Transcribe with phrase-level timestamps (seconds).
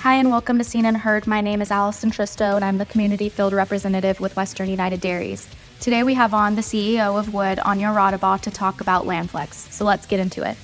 [0.00, 1.26] Hi, and welcome to Seen and Herd.
[1.26, 5.46] My name is Allison Tristao, and I'm the Community Field Representative with Western United Dairies.
[5.78, 9.70] Today we have on the CEO of WUD, Anja Raudabaugh, to talk about Landflex.
[9.70, 10.56] So let's get into it.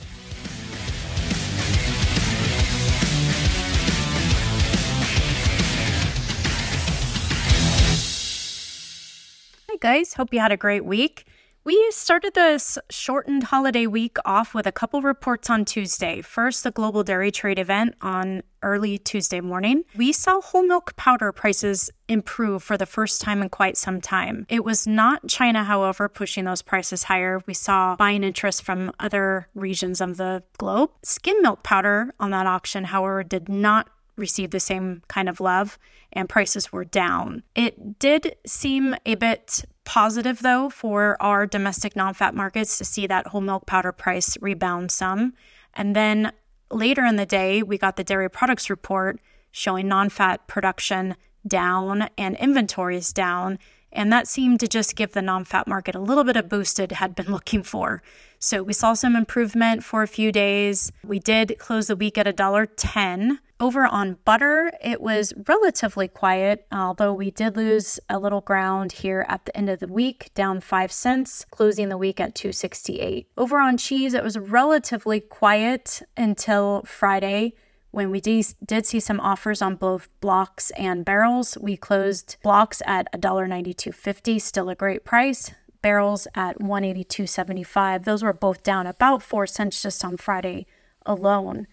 [9.68, 10.14] Hi, guys.
[10.14, 11.26] Hope you had a great week.
[11.66, 16.22] We started this shortened holiday week off with a couple reports on Tuesday.
[16.22, 19.82] First, the global dairy trade event on early Tuesday morning.
[19.96, 24.46] We saw whole milk powder prices improve for the first time in quite some time.
[24.48, 27.42] It was not China, however, pushing those prices higher.
[27.46, 30.92] We saw buying interest from other regions of the globe.
[31.02, 35.80] Skim milk powder on that auction, however, did not receive the same kind of love
[36.12, 37.42] and prices were down.
[37.56, 43.06] It did seem a bit positive, though, for our domestic non fat markets to see
[43.06, 45.32] that whole milk powder price rebound some.
[45.72, 46.32] And then
[46.70, 49.18] later in the day, we got the dairy products report
[49.50, 53.58] showing non fat production down and inventories down.
[53.92, 56.78] And that seemed to just give the non fat market a little bit of boost
[56.78, 58.02] it had been looking for.
[58.38, 60.92] So we saw some improvement for a few days.
[61.04, 63.38] We did close the week at $1.10.
[63.58, 69.24] Over on butter, it was relatively quiet, although we did lose a little ground here
[69.30, 73.28] at the end of the week, down 5 cents, closing the week at 268.
[73.38, 77.54] Over on cheese, it was relatively quiet until Friday
[77.96, 81.56] when we de- did see some offers on both blocks and barrels.
[81.58, 85.52] We closed blocks at $1.9250, still a great price.
[85.80, 88.04] Barrels at 182.75.
[88.04, 90.66] Those were both down about 4 cents just on Friday
[91.06, 91.68] alone.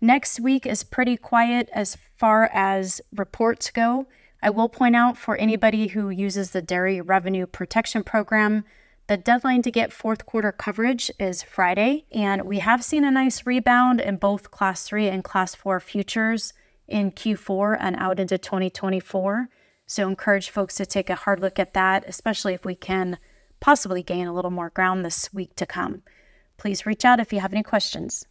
[0.00, 4.06] Next week is pretty quiet as far as reports go.
[4.42, 8.64] I will point out for anybody who uses the Dairy Revenue Protection Program,
[9.08, 13.46] the deadline to get fourth quarter coverage is Friday, and we have seen a nice
[13.46, 16.52] rebound in both Class 3 and Class 4 futures
[16.88, 19.48] in Q4 and out into 2024.
[19.86, 23.18] So, encourage folks to take a hard look at that, especially if we can
[23.60, 26.02] possibly gain a little more ground this week to come.
[26.56, 28.26] Please reach out if you have any questions.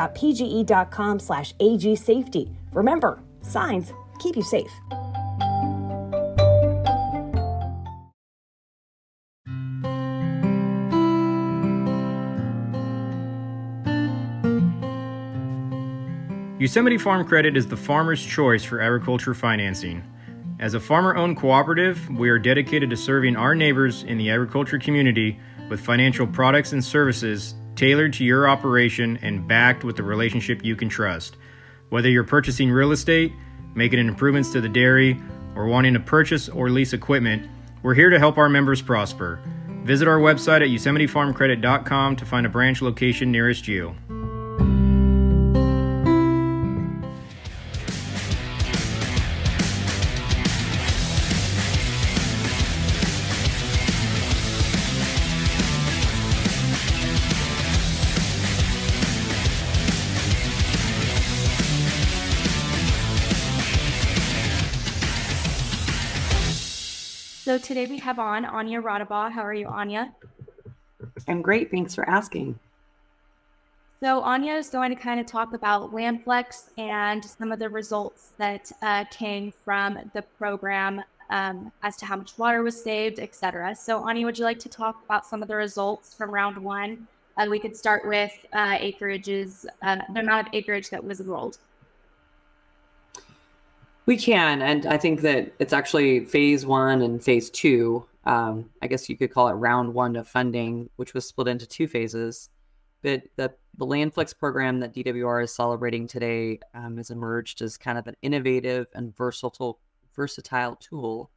[1.21, 2.55] slash agsafety.
[2.73, 4.71] Remember, signs keep you safe.
[16.61, 20.05] Yosemite Farm Credit is the farmer's choice for agriculture financing.
[20.59, 24.79] As a farmer owned cooperative, we are dedicated to serving our neighbors in the agriculture
[24.79, 30.65] community with financial products and services tailored to your operation and backed with a relationship
[30.65, 31.37] you can trust.
[31.89, 33.33] Whether you're purchasing real estate,
[33.75, 35.21] making improvements to the dairy,
[35.55, 37.49] or wanting to purchase or lease equipment,
[37.83, 39.41] we're here to help our members prosper.
[39.85, 43.95] Visit our website at yosemitefarmcredit.com to find a branch location nearest you.
[67.71, 69.31] Today we have on Anja Raudabaugh.
[69.31, 70.13] How are you, Anja?
[71.29, 71.71] I'm great.
[71.71, 72.59] Thanks for asking.
[74.01, 78.33] So Anja is going to kind of talk about Landflex and some of the results
[78.39, 81.01] that uh, came from the program
[81.31, 83.77] um, as to how much water was saved, etc.
[83.77, 87.07] So Anja, would you like to talk about some of the results from round one?
[87.39, 91.21] And uh, we could start with uh, acreages, uh, the amount of acreage that was
[91.21, 91.59] enrolled.
[94.07, 98.07] We can, and I think that it's actually phase one and phase two.
[98.25, 101.67] Um, I guess you could call it round one of funding, which was split into
[101.67, 102.51] two phases.
[103.03, 107.99] But the, the Landflex program that DWR is celebrating today um, has emerged as kind
[107.99, 109.79] of an innovative and versatile
[110.15, 111.31] versatile tool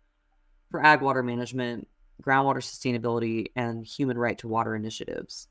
[0.69, 1.87] for ag water management,
[2.21, 5.47] groundwater sustainability, and human right to water initiatives.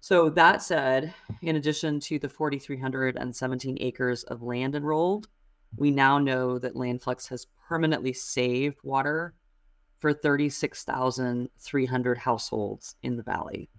[0.00, 1.12] So that said,
[1.42, 5.28] in addition to the 4,317 acres of land enrolled,
[5.76, 9.34] we now know that LandFlex has permanently saved water
[9.98, 13.70] for 36,300 households in the valley.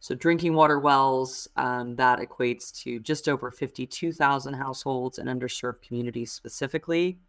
[0.00, 6.32] So, drinking water wells, um, that equates to just over 52,000 households and underserved communities
[6.32, 7.20] specifically.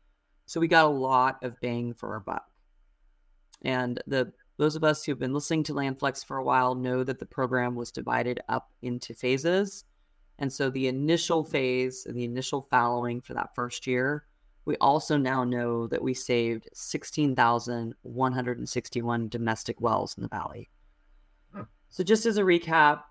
[0.47, 2.49] So, we got a lot of bang for our buck.
[3.61, 7.03] And the those of us who have been listening to Landflex for a while know
[7.03, 9.85] that the program was divided up into phases.
[10.39, 14.25] And so, the initial phase, the initial fallowing for that first year,
[14.65, 20.69] we also now know that we saved 16,161 domestic wells in the valley.
[21.53, 21.63] Hmm.
[21.89, 23.01] So, just as a recap,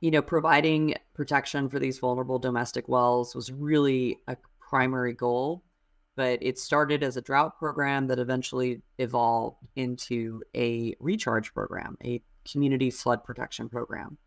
[0.00, 5.62] you know, providing protection for these vulnerable domestic wells was really a primary goal,
[6.16, 12.22] but it started as a drought program that eventually evolved into a recharge program, a
[12.50, 14.18] community flood protection program.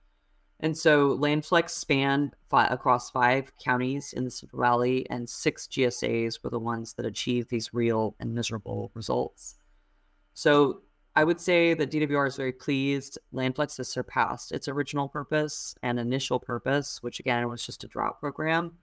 [0.59, 6.43] And so Landflex spanned fi- across five counties in the Central Valley, and six GSAs
[6.43, 9.55] were the ones that achieved these real and miserable results.
[10.33, 10.81] So
[11.15, 13.17] I would say that DWR is very pleased.
[13.33, 18.19] Landflex has surpassed its original purpose and initial purpose, which again was just a drought
[18.19, 18.73] program.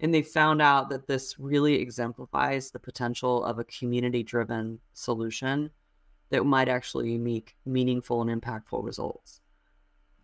[0.00, 5.70] And they found out that this really exemplifies the potential of a community driven solution
[6.30, 9.40] that might actually make meaningful and impactful results.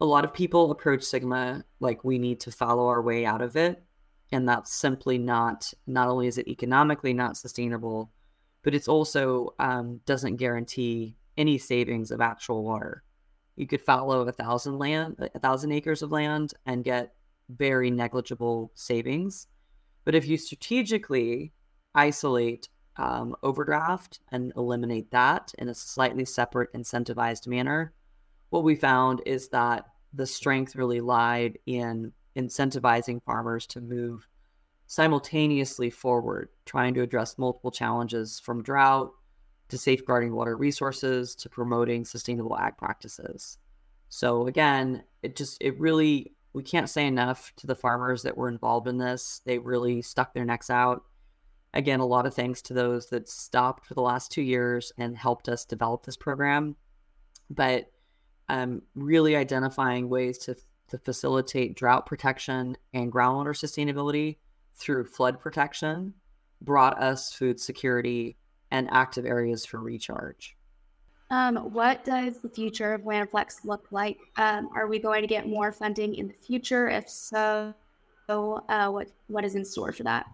[0.05, 3.57] A lot of people approach SGMA like we need to follow our way out of
[3.57, 3.83] it.
[4.31, 8.13] And that's simply not, not only is it economically not sustainable,
[8.63, 13.03] but it's also um, doesn't guarantee any savings of actual water.
[13.57, 17.15] You could follow a thousand land, a thousand acres of land, and get
[17.49, 19.47] very negligible savings.
[20.05, 21.55] But if you strategically
[21.95, 22.69] isolate
[22.99, 27.95] um, overdraft and eliminate that in a slightly separate incentivized manner,
[28.51, 34.27] what we found is that the strength really lied in incentivizing farmers to move
[34.87, 39.13] simultaneously forward, trying to address multiple challenges from drought
[39.69, 43.59] to safeguarding water resources to promoting sustainable ag practices.
[44.09, 48.49] So again, it just it really we can't say enough to the farmers that were
[48.49, 49.41] involved in this.
[49.45, 51.03] They really stuck their necks out.
[51.73, 55.17] Again, a lot of thanks to those that stopped for the last two years and
[55.17, 56.77] helped us develop this program.
[57.51, 57.91] But
[58.49, 60.57] um, really identifying ways to,
[60.89, 64.37] to facilitate drought protection and groundwater sustainability
[64.75, 66.15] through flood protection
[66.61, 68.37] brought us food security
[68.71, 70.57] and active areas for recharge.
[71.31, 74.19] Um, what does the future of Landflex look like?
[74.37, 76.89] Um, are we going to get more funding in the future?
[76.89, 77.75] If so,
[78.29, 80.27] uh, what what is in store for that?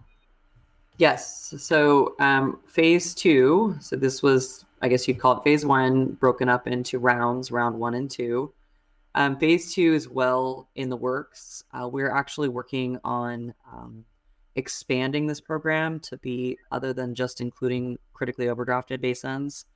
[0.99, 1.55] Yes.
[1.59, 3.77] So um, phase two.
[3.81, 7.79] So this was, I guess you'd call it phase one, broken up into rounds, round
[7.79, 8.53] one and two.
[9.15, 11.65] Um, phase two is well in the works.
[11.73, 14.05] Uh, we're actually working on um,
[14.57, 19.67] expanding this program to be other than just including critically overdrafted basins,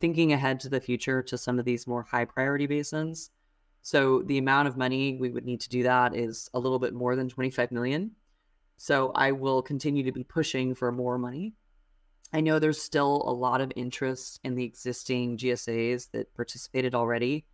[0.00, 3.30] thinking ahead to the future to some of these more high priority basins.
[3.82, 6.94] So the amount of money we would need to do that is a little bit
[6.94, 8.12] more than 25 million.
[8.76, 11.54] So I will continue to be pushing for more money.
[12.32, 17.46] I know there's still a lot of interest in the existing GSAs that participated already.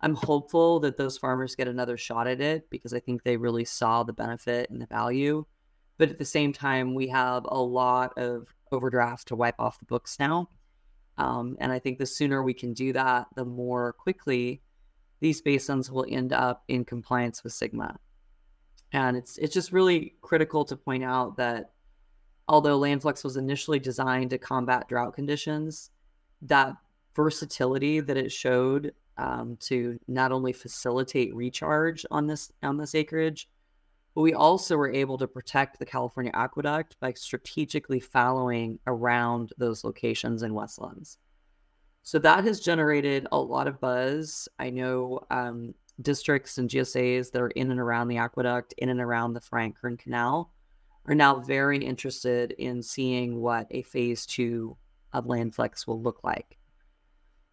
[0.00, 3.64] I'm hopeful that those farmers get another shot at it because I think they really
[3.64, 5.44] saw the benefit and the value.
[5.98, 9.84] But at the same time, we have a lot of overdrafts to wipe off the
[9.84, 10.48] books now.
[11.18, 14.62] Um, and I think the sooner we can do that, the more quickly
[15.20, 17.96] these basins will end up in compliance with SGMA.
[18.92, 21.72] And it's it's just really critical to point out that
[22.48, 25.90] although Landflex was initially designed to combat drought conditions,
[26.42, 26.74] that
[27.14, 33.48] versatility that it showed um, to not only facilitate recharge on this on this acreage,
[34.14, 39.84] but we also were able to protect the California aqueduct by strategically fallowing around those
[39.84, 41.18] locations in wetlands.
[42.02, 44.48] So that has generated a lot of buzz.
[44.58, 49.00] I know um, districts and GSAs that are in and around the aqueduct, in and
[49.00, 50.50] around the Friant-Kern Canal,
[51.06, 54.76] are now very interested in seeing what a phase two
[55.12, 56.58] of Landflex will look like.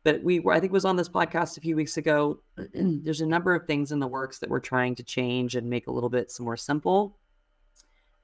[0.03, 2.39] But we, were, I think, was on this podcast a few weeks ago.
[2.73, 5.87] There's a number of things in the works that we're trying to change and make
[5.87, 7.17] a little bit more simple.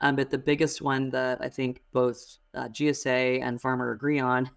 [0.01, 4.49] Um, but the biggest one that I think both uh, GSA and Farmer agree on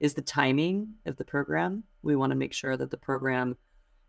[0.00, 1.84] is the timing of the program.
[2.02, 3.56] We want to make sure that the program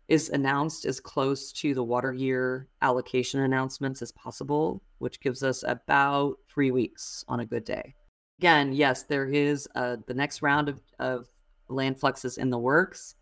[0.08, 5.64] is announced as close to the water year allocation announcements as possible, which gives us
[5.66, 7.94] about three weeks on a good day.
[8.38, 11.28] Again, yes, there is uh, the next round of, of
[11.70, 13.14] LandFlex is in the works.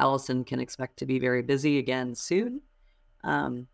[0.00, 2.60] Allison can expect to be very busy again soon.
[3.22, 3.68] Um,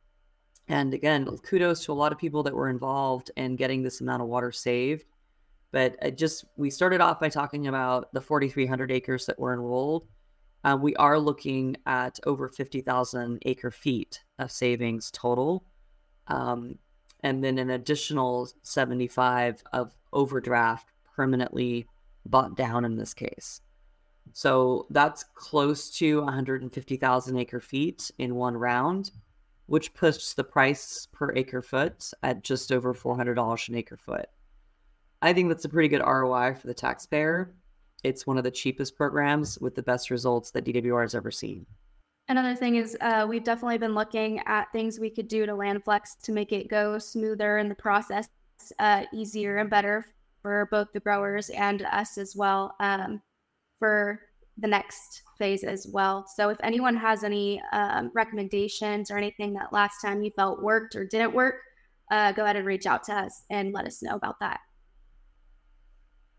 [0.69, 4.23] and again, kudos to a lot of people that were involved in getting this amount
[4.23, 5.05] of water saved.
[5.73, 10.07] But I just we started off by talking about the 4,300 acres that were enrolled.
[10.62, 15.64] Uh, we are looking at over 50,000 acre feet of savings total,
[16.26, 16.79] um,
[17.21, 21.87] and then an additional 75 of overdraft permanently
[22.26, 23.61] bought down in this case.
[24.33, 29.11] So that's close to 150,000 acre feet in one round,
[29.67, 34.26] which puts the price per acre foot at just over $400 an acre foot.
[35.23, 37.55] I think that's a pretty good ROI for the taxpayer.
[38.02, 41.66] It's one of the cheapest programs with the best results that DWR has ever seen.
[42.28, 46.21] Another thing is uh, we've definitely been looking at things we could do to Landflex
[46.23, 48.28] to make it go smoother in the process,
[48.78, 50.07] uh, easier and better
[50.40, 53.21] for both the growers and us as well um,
[53.78, 54.21] for
[54.59, 56.26] the next phase as well.
[56.37, 60.95] So if anyone has any um, recommendations or anything that last time you felt worked
[60.95, 61.57] or didn't work,
[62.11, 64.61] uh, go ahead and reach out to us and let us know about that.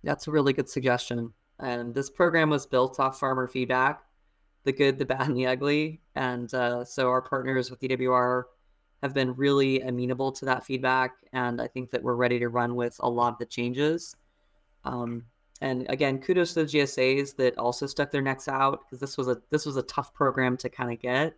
[0.03, 1.34] That's a really good suggestion.
[1.62, 4.01] And this program was built off farmer feedback,
[4.63, 6.01] the good, the bad, and the ugly.
[6.15, 8.44] And uh, so our partners with DWR
[9.03, 11.12] have been really amenable to that feedback.
[11.34, 14.15] And I think that we're ready to run with a lot of the changes.
[14.84, 15.24] Um,
[15.62, 19.27] and again, kudos to the GSAs that also stuck their necks out because this was
[19.27, 21.27] a this was a tough program to kind of get.
[21.27, 21.36] It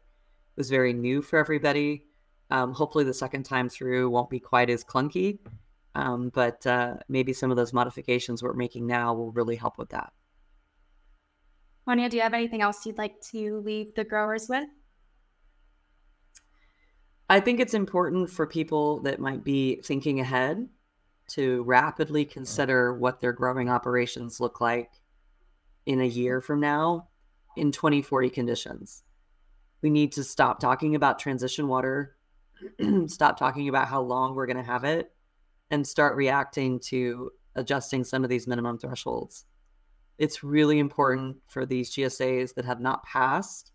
[0.56, 2.06] was very new for everybody.
[2.50, 5.40] Um, hopefully, the second time through won't be quite as clunky.
[5.96, 9.90] Um, but uh, maybe some of those modifications we're making now will really help with
[9.90, 10.12] that.
[11.86, 14.68] Monia, do you have anything else you'd like to leave the growers with?
[17.30, 20.68] I think it's important for people that might be thinking ahead
[21.30, 24.92] to rapidly consider what their growing operations look like
[25.86, 27.08] in a year from now
[27.56, 29.04] in 2040 conditions.
[29.82, 32.16] We need to stop talking about transition water,
[33.08, 35.13] stop talking about how long we're going to have it,
[35.72, 39.46] and start reacting to adjusting some of these minimum thresholds.
[40.18, 43.72] It's really important for these GSAs that have not passed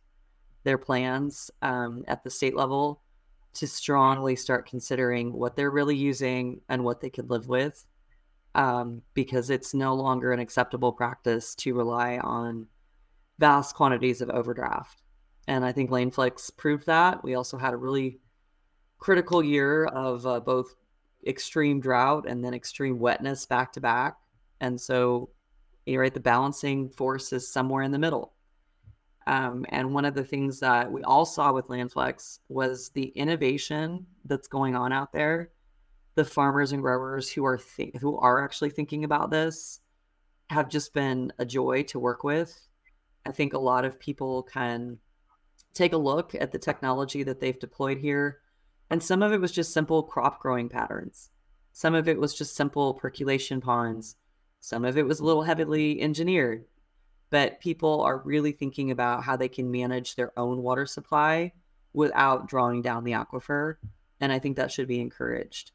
[0.65, 3.03] their plans um, at the state level
[3.55, 7.85] to strongly start considering what they're really using and what they could live with
[8.55, 12.67] um, because it's no longer an acceptable practice to rely on
[13.39, 15.03] vast quantities of overdraft.
[15.47, 17.23] And I think Landflex proved that.
[17.25, 18.21] We also had a really
[18.99, 20.75] critical year of uh, both
[21.29, 24.17] extreme drought and then extreme wetness back to back.
[24.61, 25.31] And so,
[25.87, 28.33] you're right, the balancing force is somewhere in the middle.
[29.29, 34.07] Um, and one of the things that we all saw with Landflex was the innovation
[34.25, 35.51] that's going on out there.
[36.15, 39.81] The farmers and growers who are th- who are actually thinking about this
[40.49, 42.59] have just been a joy to work with.
[43.27, 44.99] I think a lot of people can
[45.75, 48.39] take a look at the technology that they've deployed here,
[48.91, 51.31] and some of it was just simple crop growing patterns.
[51.73, 54.17] Some of it was just simple percolation ponds.
[54.61, 56.65] Some of it was a little heavily engineered
[57.31, 61.53] but people are really thinking about how they can manage their own water supply
[61.93, 63.77] without drawing down the aquifer.
[64.21, 65.73] And I think that should be encouraged.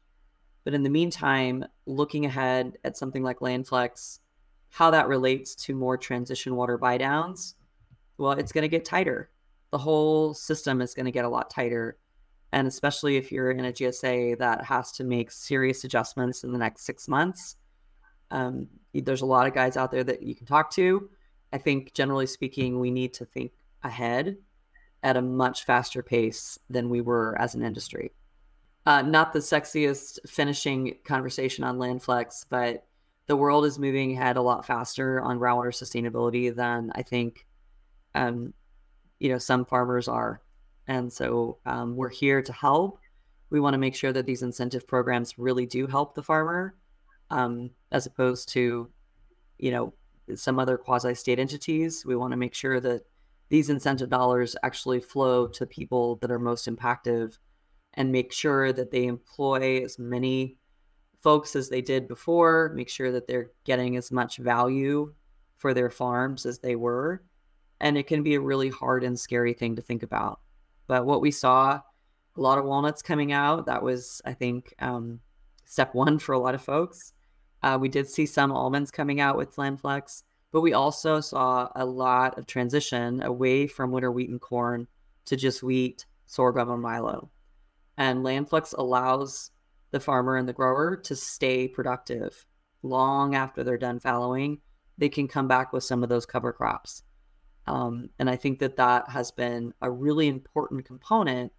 [0.64, 4.20] But in the meantime, looking ahead at something like Landflex,
[4.70, 7.54] how that relates to more transition water buy downs,
[8.18, 9.30] well, it's going to get tighter.
[9.70, 11.98] The whole system is going to get a lot tighter.
[12.54, 16.58] And especially if you're in a GSA that has to make serious adjustments in the
[16.58, 17.56] next six months,
[18.30, 21.10] um, there's a lot of guys out there that you can talk to
[21.54, 23.52] I think generally speaking, we need to think
[23.84, 24.38] ahead
[25.04, 28.10] at a much faster pace than we were as an industry.
[28.86, 32.84] uh, not the sexiest finishing conversation on Landflex, but
[33.28, 37.46] the world is moving ahead a lot faster on groundwater sustainability than I think,
[38.16, 38.52] um,
[39.20, 40.42] you know, some farmers are.
[40.86, 42.98] And so um, we're here to help.
[43.50, 46.74] We want to make sure that these incentive programs really do help the farmer,
[47.30, 48.90] um, as opposed to,
[49.58, 49.94] you know,
[50.34, 52.04] some other quasi state entities.
[52.06, 53.02] We want to make sure that
[53.48, 57.36] these incentive dollars actually flow to people that are most impacted
[57.94, 60.56] and make sure that they employ as many
[61.20, 65.14] folks as they did before, make sure that they're getting as much value
[65.56, 67.22] for their farms as they were.
[67.80, 70.40] And it can be a really hard and scary thing to think about.
[70.86, 71.80] But what we saw,
[72.36, 75.20] a lot of walnuts coming out, that was, I think, um,
[75.64, 77.12] step one for a lot of folks.
[77.62, 80.22] Uh, we did see some almonds coming out with Landflex,
[80.52, 84.86] but we also saw a lot of transition away from winter wheat and corn
[85.24, 87.30] to just wheat, sorghum, and milo.
[87.96, 89.50] And Landflex allows
[89.92, 92.44] the farmer and the grower to stay productive
[92.82, 94.60] long after they're done fallowing.
[94.98, 97.02] They can come back with some of those cover crops.
[97.66, 101.52] Um, and I think that that has been a really important component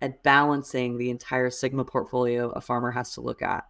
[0.00, 3.64] at balancing the entire SGMA portfolio a farmer has to look at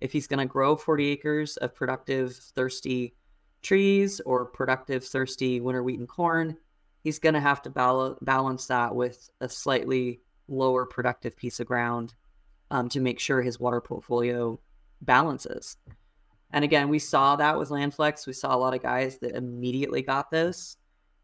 [0.00, 3.14] if he's going to grow 40 acres of productive, thirsty
[3.62, 6.56] trees or productive, thirsty winter wheat and corn,
[7.02, 11.66] he's going to have to bal- balance that with a slightly lower productive piece of
[11.66, 12.14] ground
[12.70, 14.58] um, to make sure his water portfolio
[15.02, 15.76] balances.
[16.52, 18.26] And again, we saw that with Landflex.
[18.26, 20.76] We saw a lot of guys that immediately got this.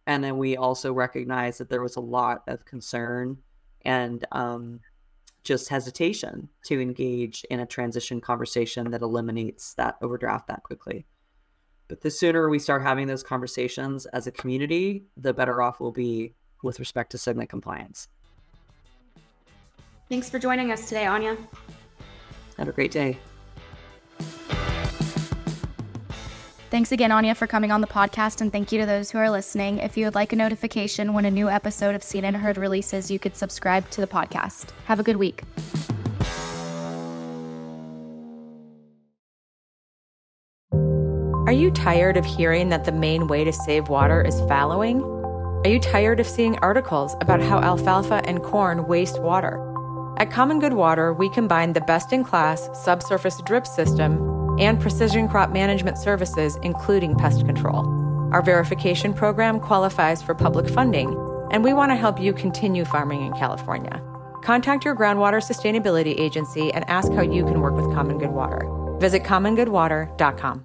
[0.07, 3.39] And then we also recognized that there was a lot of concern
[3.85, 4.81] and um,
[5.43, 11.07] just hesitation to engage in a transition conversation that eliminates that overdraft that quickly.
[11.89, 15.93] But the sooner we start having those conversations as a community, the better off we'll
[15.93, 18.09] be with respect to SGMA compliance.
[20.09, 21.37] Thanks for joining us today, Anja.
[22.59, 23.19] Have a great day.
[26.69, 29.31] Thanks again, Anja, for coming on the podcast, and thank you to those who are
[29.31, 29.79] listening.
[29.79, 33.09] If you would like a notification when a new episode of Seen and Herd releases,
[33.09, 34.71] you could subscribe to the podcast.
[34.87, 35.45] Have a good week.
[41.47, 45.01] Are you tired of hearing that the main way to save water is fallowing?
[45.03, 49.63] Are you tired of seeing articles about how alfalfa and corn waste water?
[50.19, 55.29] At Common Good Water, we combine the best in class subsurface drip system and precision
[55.29, 57.87] crop management services, including pest control.
[58.33, 61.09] Our verification program qualifies for public funding,
[61.51, 64.03] and we want to help you continue farming in California.
[64.43, 68.69] Contact your groundwater sustainability agency and ask how you can work with Common Good Water.
[68.99, 70.65] Visit commongoodwater.com.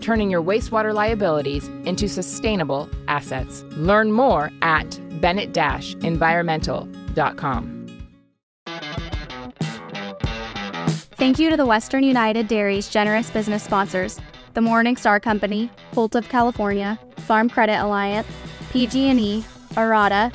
[0.00, 3.64] turning your wastewater liabilities into sustainable assets.
[3.70, 7.80] Learn more at bennett environmental.com.
[11.20, 14.18] Thank you to the Western United Dairy's generous business sponsors,
[14.54, 18.26] the Morning Star Company, Holt of California, Farm Credit Alliance,
[18.70, 20.32] PG&E, Arada,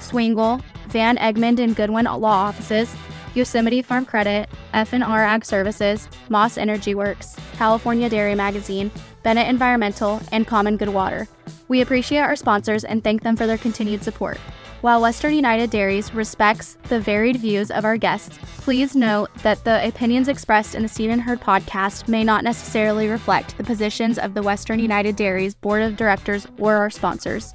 [0.00, 2.92] Swingle, Van Egmond and Goodwin Law Offices,
[3.34, 8.90] Yosemite Farm Credit, F&R Ag Services, Moss Energy Works, California Dairy Magazine,
[9.22, 11.28] Bennett Environmental, and Common Good Water.
[11.68, 14.38] We appreciate our sponsors and thank them for their continued support.
[14.84, 19.86] While Western United Dairies respects the varied views of our guests, please note that the
[19.88, 24.34] opinions expressed in the Seen and Herd podcast may not necessarily reflect the positions of
[24.34, 27.54] the Western United Dairies Board of Directors or our sponsors.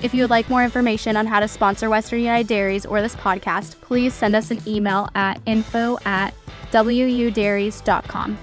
[0.00, 3.16] If you would like more information on how to sponsor Western United Dairies or this
[3.16, 6.34] podcast, please send us an email at info at
[6.70, 8.38] wudairies.com.